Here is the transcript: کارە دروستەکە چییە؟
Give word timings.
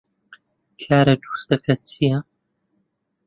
کارە 0.81 1.15
دروستەکە 1.21 1.75
چییە؟ 1.87 2.17